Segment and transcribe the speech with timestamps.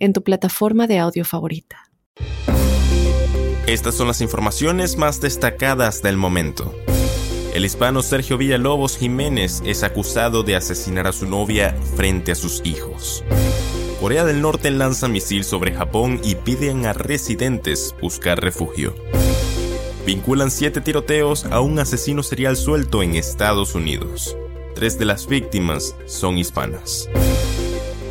[0.00, 1.90] en tu plataforma de audio favorita.
[3.66, 6.74] Estas son las informaciones más destacadas del momento.
[7.54, 12.62] El hispano Sergio Villalobos Jiménez es acusado de asesinar a su novia frente a sus
[12.64, 13.22] hijos.
[14.00, 18.94] Corea del Norte lanza misil sobre Japón y piden a residentes buscar refugio.
[20.06, 24.36] Vinculan siete tiroteos a un asesino serial suelto en Estados Unidos.
[24.74, 27.08] Tres de las víctimas son hispanas.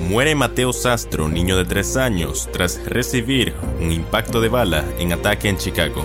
[0.00, 5.48] Muere Mateo Sastro, niño de 3 años, tras recibir un impacto de bala en ataque
[5.48, 6.04] en Chicago.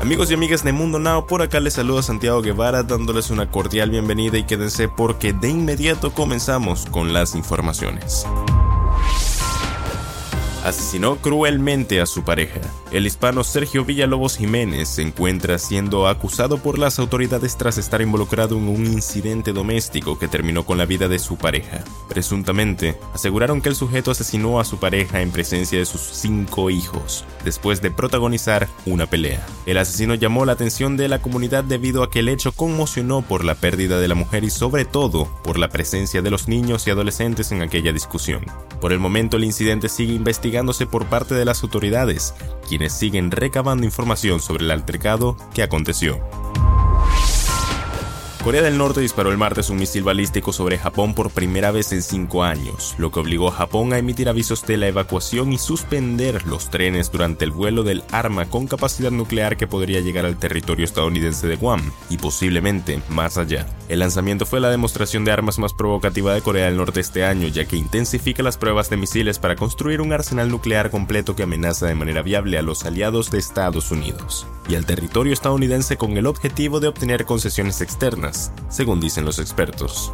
[0.00, 3.90] Amigos y amigas de Mundo Now, por acá les saluda Santiago Guevara dándoles una cordial
[3.90, 8.26] bienvenida y quédense porque de inmediato comenzamos con las informaciones
[10.64, 12.60] asesinó cruelmente a su pareja.
[12.90, 18.56] El hispano Sergio Villalobos Jiménez se encuentra siendo acusado por las autoridades tras estar involucrado
[18.56, 21.82] en un incidente doméstico que terminó con la vida de su pareja.
[22.08, 27.24] Presuntamente, aseguraron que el sujeto asesinó a su pareja en presencia de sus cinco hijos,
[27.44, 29.44] después de protagonizar una pelea.
[29.66, 33.44] El asesino llamó la atención de la comunidad debido a que el hecho conmocionó por
[33.44, 36.90] la pérdida de la mujer y sobre todo por la presencia de los niños y
[36.90, 38.44] adolescentes en aquella discusión.
[38.80, 40.51] Por el momento el incidente sigue investigando
[40.86, 42.34] por parte de las autoridades,
[42.68, 46.20] quienes siguen recabando información sobre el altercado que aconteció.
[48.44, 52.02] Corea del Norte disparó el martes un misil balístico sobre Japón por primera vez en
[52.02, 56.44] cinco años, lo que obligó a Japón a emitir avisos de la evacuación y suspender
[56.44, 60.84] los trenes durante el vuelo del arma con capacidad nuclear que podría llegar al territorio
[60.84, 63.64] estadounidense de Guam y posiblemente más allá.
[63.88, 67.46] El lanzamiento fue la demostración de armas más provocativa de Corea del Norte este año,
[67.46, 71.86] ya que intensifica las pruebas de misiles para construir un arsenal nuclear completo que amenaza
[71.86, 76.26] de manera viable a los aliados de Estados Unidos y al territorio estadounidense con el
[76.26, 78.31] objetivo de obtener concesiones externas
[78.68, 80.12] según dicen los expertos.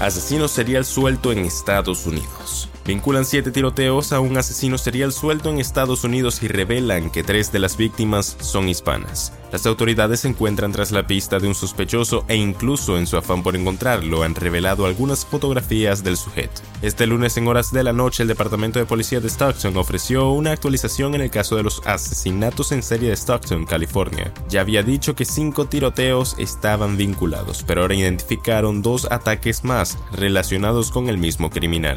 [0.00, 2.68] Asesino serial suelto en Estados Unidos.
[2.86, 7.50] Vinculan siete tiroteos a un asesino serial suelto en Estados Unidos y revelan que tres
[7.50, 9.32] de las víctimas son hispanas.
[9.50, 13.42] Las autoridades se encuentran tras la pista de un sospechoso e incluso en su afán
[13.42, 16.60] por encontrarlo han revelado algunas fotografías del sujeto.
[16.82, 20.52] Este lunes en horas de la noche el Departamento de Policía de Stockton ofreció una
[20.52, 24.30] actualización en el caso de los asesinatos en serie de Stockton, California.
[24.50, 30.90] Ya había dicho que cinco tiroteos estaban vinculados, pero ahora identificaron dos ataques más relacionados
[30.90, 31.96] con el mismo criminal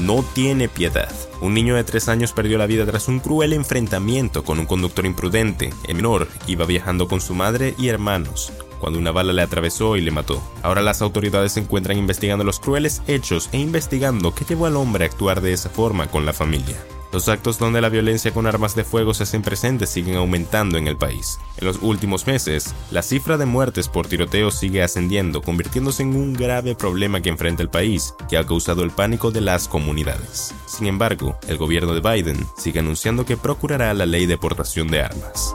[0.00, 1.10] no tiene piedad.
[1.40, 5.06] Un niño de 3 años perdió la vida tras un cruel enfrentamiento con un conductor
[5.06, 5.72] imprudente.
[5.86, 10.00] El menor iba viajando con su madre y hermanos cuando una bala le atravesó y
[10.00, 10.42] le mató.
[10.62, 15.04] Ahora las autoridades se encuentran investigando los crueles hechos e investigando qué llevó al hombre
[15.04, 16.76] a actuar de esa forma con la familia.
[17.12, 20.86] Los actos donde la violencia con armas de fuego se hacen presentes siguen aumentando en
[20.86, 21.40] el país.
[21.56, 26.32] En los últimos meses, la cifra de muertes por tiroteo sigue ascendiendo, convirtiéndose en un
[26.34, 30.54] grave problema que enfrenta el país, que ha causado el pánico de las comunidades.
[30.66, 35.02] Sin embargo, el gobierno de Biden sigue anunciando que procurará la ley de portación de
[35.02, 35.54] armas.